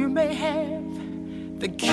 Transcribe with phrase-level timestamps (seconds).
[0.00, 1.90] you may have the key.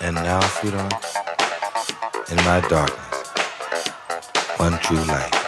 [0.00, 0.92] And now, sweetheart,
[2.30, 3.28] in my darkness,
[4.58, 5.43] one true light.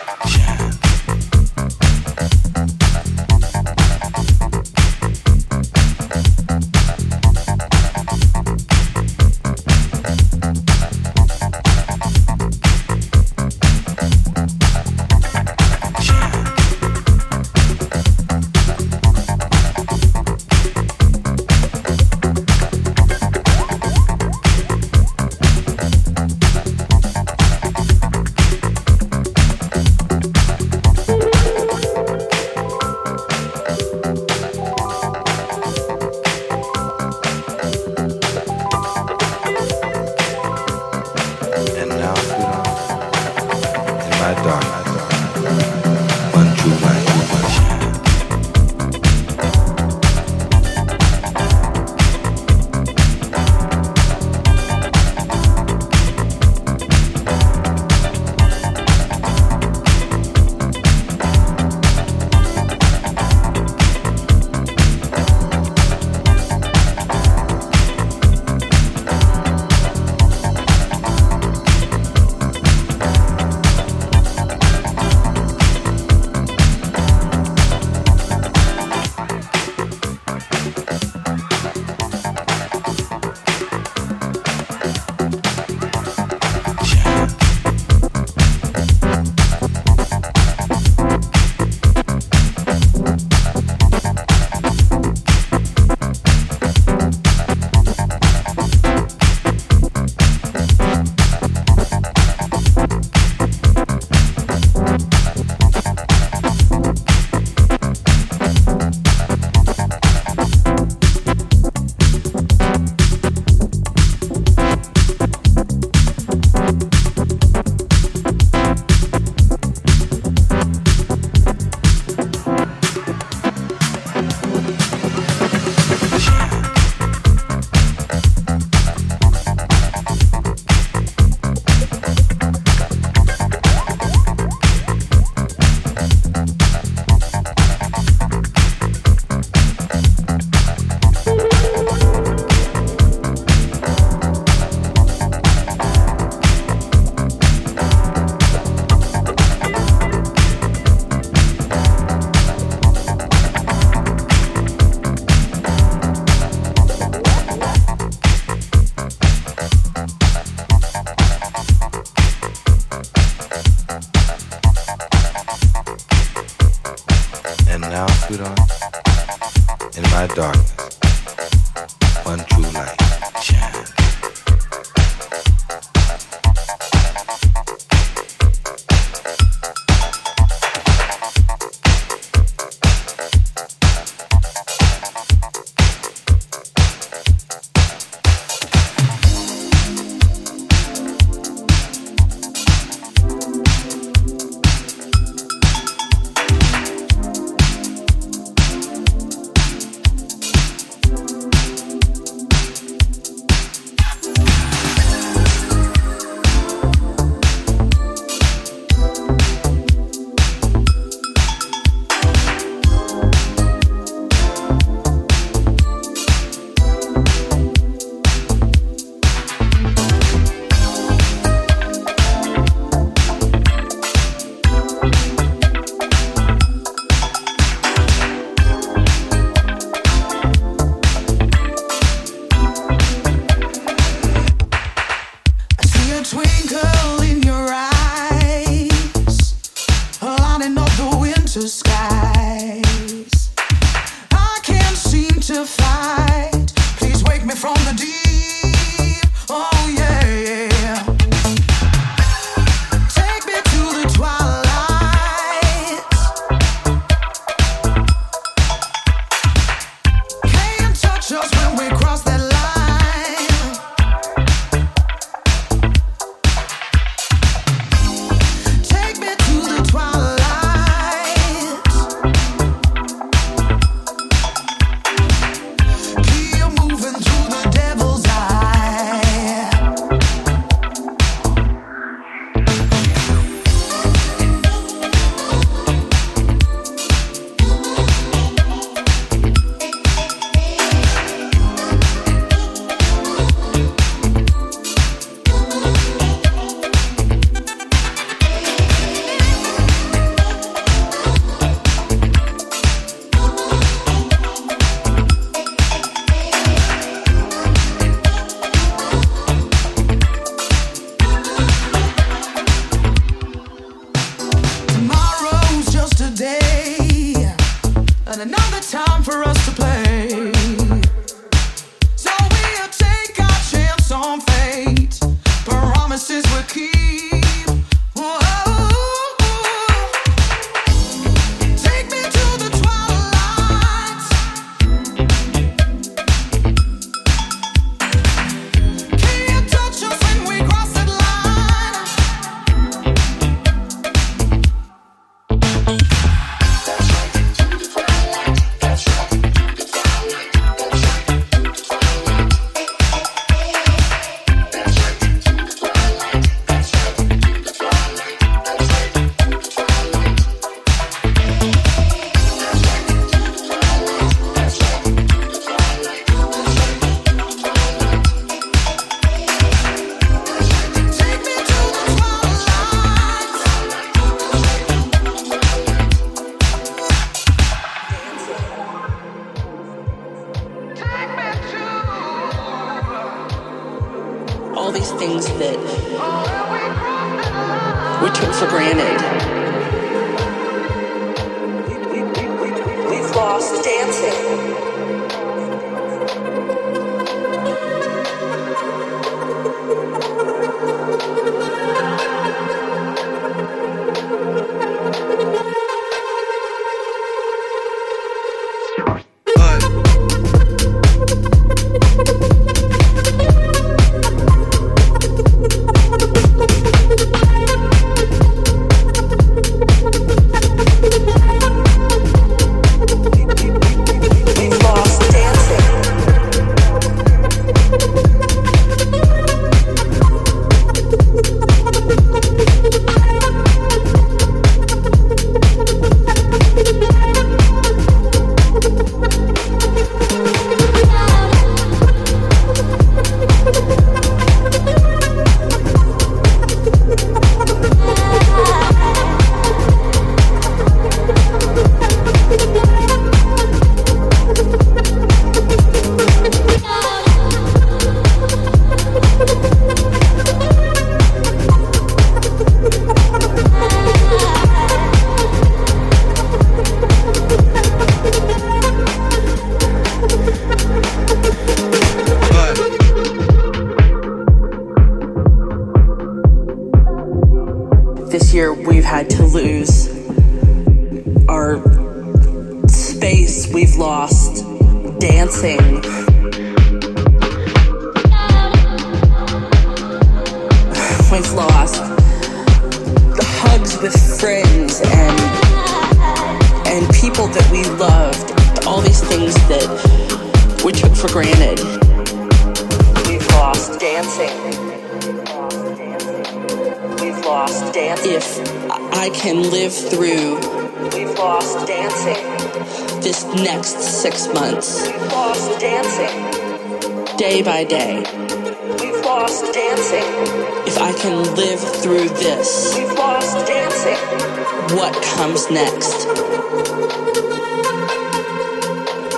[326.17, 326.96] promises were kids.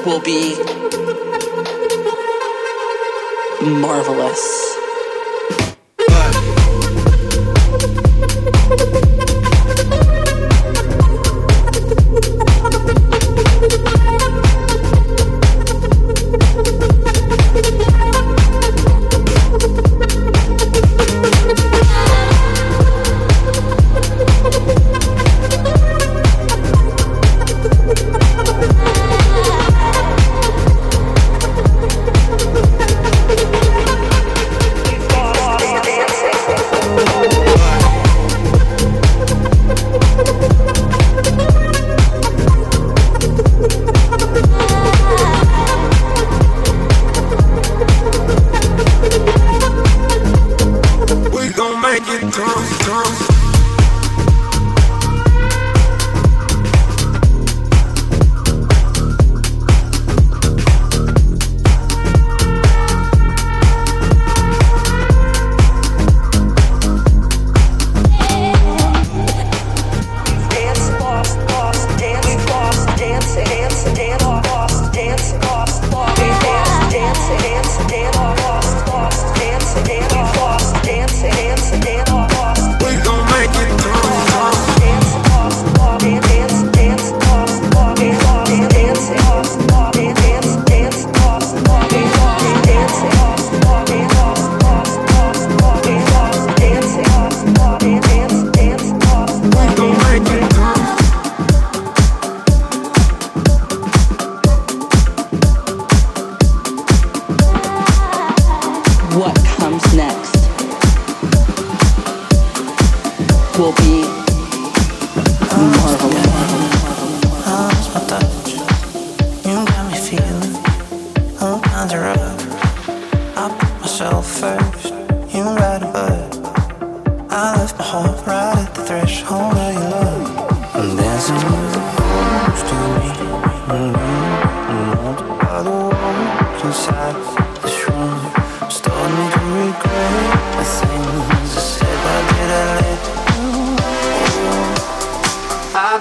[0.09, 0.57] will be
[3.61, 4.58] marvelous.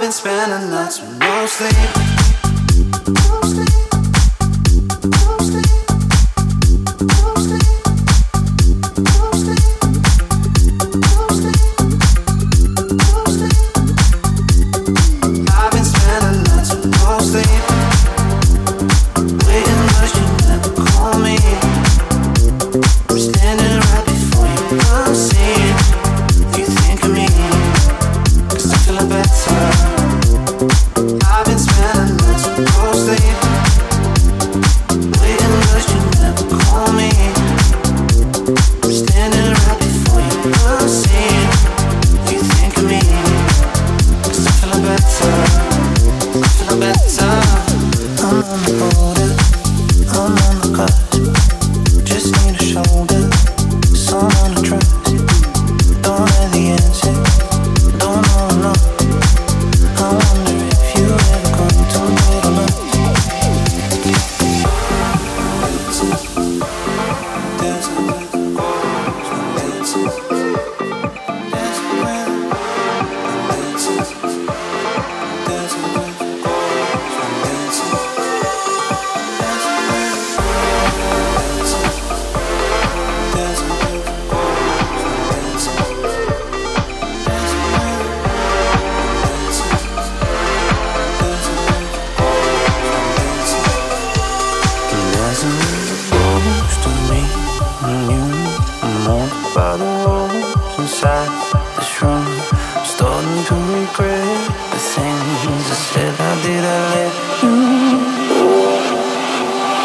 [0.08, 3.47] been spending nights with no sleep.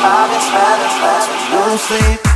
[0.04, 2.31] I've been spending nights with no sleep,